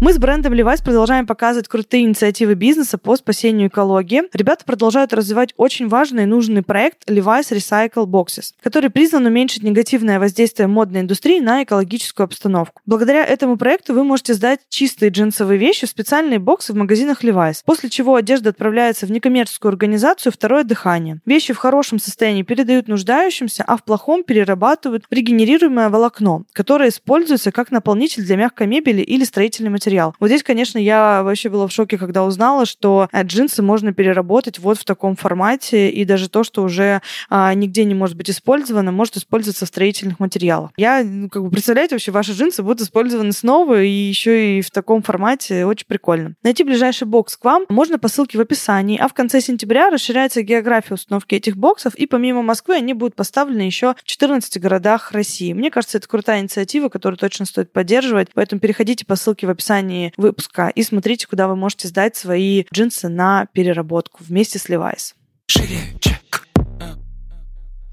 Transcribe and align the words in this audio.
Мы 0.00 0.12
с 0.12 0.18
брендом 0.18 0.52
Levi's 0.52 0.82
продолжаем 0.82 1.24
показывать 1.24 1.68
крутые 1.68 2.02
инициативы 2.02 2.54
бизнеса 2.54 2.98
по 2.98 3.14
спасению 3.14 3.68
экологии. 3.68 4.24
Ребята 4.32 4.64
продолжают 4.64 5.12
развивать 5.12 5.54
очень 5.56 5.86
важный 5.86 6.24
и 6.24 6.26
нужный 6.26 6.62
проект 6.62 7.08
Levi's 7.08 7.52
Recycle 7.52 8.04
Boxes, 8.04 8.54
который 8.60 8.90
призван 8.90 9.24
уменьшить 9.24 9.62
негативное 9.62 10.18
воздействие 10.18 10.66
модной 10.66 11.02
индустрии 11.02 11.38
на 11.38 11.62
экологическую 11.62 12.24
обстановку. 12.24 12.82
Благодаря 12.86 13.24
этому 13.24 13.56
проекту 13.56 13.94
вы 13.94 14.02
можете 14.02 14.34
сдать 14.34 14.60
чистые 14.68 15.10
джинсовые 15.10 15.58
вещи 15.58 15.86
в 15.86 15.90
специальные 15.90 16.40
боксы 16.40 16.72
в 16.72 16.76
магазинах 16.76 17.22
Levi's, 17.22 17.62
после 17.64 17.88
чего 17.88 18.16
одежда 18.16 18.50
отправляется 18.50 19.06
в 19.06 19.12
некоммерческую 19.12 19.70
организацию 19.70 20.32
«Второе 20.32 20.64
дыхание». 20.64 21.20
Вещи 21.24 21.52
в 21.52 21.58
хорошем 21.58 22.00
состоянии 22.00 22.42
передают 22.42 22.88
нуждающимся, 22.88 23.62
а 23.64 23.76
в 23.76 23.84
плохом 23.84 24.24
перерабатывают 24.24 25.04
регенерируемое 25.10 25.88
волокно, 25.88 26.42
которое 26.52 26.88
используется 26.88 27.52
как 27.52 27.70
наполнитель 27.70 28.24
для 28.24 28.36
мягкой 28.36 28.66
мебели 28.66 29.00
или 29.00 29.22
строительный 29.22 29.70
материал. 29.84 30.14
Вот 30.18 30.28
здесь, 30.28 30.42
конечно, 30.42 30.78
я 30.78 31.22
вообще 31.22 31.50
была 31.50 31.66
в 31.66 31.72
шоке, 31.72 31.98
когда 31.98 32.24
узнала, 32.24 32.64
что 32.64 33.08
э, 33.12 33.22
джинсы 33.22 33.62
можно 33.62 33.92
переработать 33.92 34.58
вот 34.58 34.78
в 34.78 34.84
таком 34.84 35.14
формате, 35.14 35.90
и 35.90 36.04
даже 36.04 36.30
то, 36.30 36.42
что 36.42 36.62
уже 36.62 37.02
а, 37.28 37.52
нигде 37.52 37.84
не 37.84 37.94
может 37.94 38.16
быть 38.16 38.30
использовано, 38.30 38.92
может 38.92 39.16
использоваться 39.16 39.66
в 39.66 39.68
строительных 39.68 40.20
материалах. 40.20 40.70
Я, 40.76 41.02
ну, 41.04 41.28
как 41.28 41.42
бы, 41.42 41.50
представляете, 41.50 41.94
вообще 41.94 42.12
ваши 42.12 42.32
джинсы 42.32 42.62
будут 42.62 42.80
использованы 42.80 43.32
снова, 43.32 43.82
и 43.82 43.90
еще 43.90 44.58
и 44.58 44.62
в 44.62 44.70
таком 44.70 45.02
формате. 45.02 45.66
Очень 45.66 45.86
прикольно. 45.86 46.34
Найти 46.42 46.64
ближайший 46.64 47.06
бокс 47.06 47.36
к 47.36 47.44
вам 47.44 47.66
можно 47.68 47.98
по 47.98 48.08
ссылке 48.08 48.38
в 48.38 48.40
описании, 48.40 48.98
а 48.98 49.08
в 49.08 49.14
конце 49.14 49.40
сентября 49.40 49.90
расширяется 49.90 50.42
география 50.42 50.94
установки 50.94 51.34
этих 51.34 51.56
боксов, 51.56 51.94
и 51.94 52.06
помимо 52.06 52.42
Москвы 52.42 52.76
они 52.76 52.94
будут 52.94 53.14
поставлены 53.14 53.62
еще 53.62 53.94
в 53.94 54.04
14 54.04 54.60
городах 54.60 55.12
России. 55.12 55.52
Мне 55.52 55.70
кажется, 55.70 55.98
это 55.98 56.08
крутая 56.08 56.40
инициатива, 56.40 56.88
которую 56.88 57.18
точно 57.18 57.44
стоит 57.44 57.72
поддерживать, 57.72 58.28
поэтому 58.32 58.60
переходите 58.60 59.04
по 59.04 59.16
ссылке 59.16 59.46
в 59.46 59.50
описании 59.50 59.73
описании 59.74 60.12
выпуска 60.16 60.68
и 60.68 60.82
смотрите, 60.82 61.26
куда 61.26 61.48
вы 61.48 61.56
можете 61.56 61.88
сдать 61.88 62.16
свои 62.16 62.64
джинсы 62.72 63.08
на 63.08 63.46
переработку 63.52 64.22
вместе 64.22 64.58
с 64.58 64.68
Levi's. 64.68 65.14
Шире. 65.46 65.78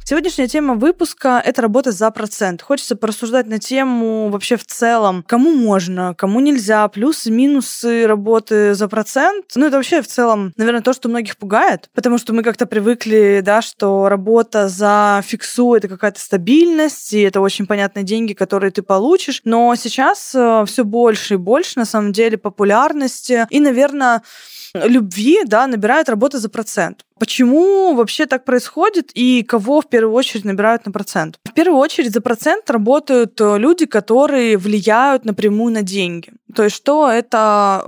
Сегодняшняя 0.03 0.47
тема 0.47 0.73
выпуска— 0.73 1.41
это 1.45 1.61
работа 1.61 1.91
за 1.91 2.09
процент. 2.11 2.61
Хочется 2.61 2.95
порассуждать 2.95 3.47
на 3.47 3.59
тему 3.59 4.29
вообще 4.29 4.57
в 4.57 4.65
целом, 4.65 5.23
кому 5.27 5.53
можно, 5.53 6.15
кому 6.17 6.39
нельзя, 6.39 6.87
плюсы, 6.87 7.31
минусы 7.31 8.07
работы 8.07 8.73
за 8.73 8.87
процент. 8.87 9.45
Ну, 9.55 9.67
это 9.67 9.77
вообще 9.77 10.01
в 10.01 10.07
целом, 10.07 10.53
наверное, 10.57 10.81
то, 10.81 10.93
что 10.93 11.07
многих 11.07 11.37
пугает, 11.37 11.89
потому 11.93 12.17
что 12.17 12.33
мы 12.33 12.43
как-то 12.43 12.65
привыкли, 12.65 13.41
да, 13.43 13.61
что 13.61 14.09
работа 14.09 14.67
за 14.67 15.21
фиксу— 15.25 15.73
это 15.75 15.87
какая-то 15.87 16.19
стабильность, 16.19 17.13
и 17.13 17.21
это 17.21 17.39
очень 17.39 17.67
понятные 17.67 18.03
деньги, 18.03 18.33
которые 18.33 18.71
ты 18.71 18.81
получишь. 18.81 19.41
Но 19.45 19.73
сейчас 19.75 20.33
э, 20.33 20.65
все 20.65 20.83
больше 20.83 21.35
и 21.35 21.37
больше, 21.37 21.77
на 21.77 21.85
самом 21.85 22.11
деле, 22.11 22.37
популярности 22.37 23.45
и, 23.49 23.59
наверное, 23.59 24.23
любви, 24.73 25.39
да, 25.45 25.67
набирает 25.67 26.09
работа 26.09 26.39
за 26.39 26.49
процент. 26.49 27.05
Почему 27.19 27.93
вообще 27.93 28.25
так 28.25 28.45
происходит 28.45 29.11
и 29.13 29.43
кого 29.43 29.81
в 29.81 29.89
первую 29.89 30.15
очередь 30.15 30.45
набирают 30.45 30.85
на 30.85 30.91
процент? 30.91 31.37
В 31.45 31.53
первую 31.53 31.79
очередь 31.79 32.13
за 32.13 32.21
процент 32.21 32.69
работают 32.69 33.39
э, 33.39 33.57
люди, 33.59 33.85
которые 33.85 34.57
влияют 34.57 35.23
напрямую 35.23 35.73
на 35.73 35.83
деньги. 35.83 36.31
То 36.55 36.63
есть 36.63 36.75
что 36.75 37.09
это, 37.09 37.85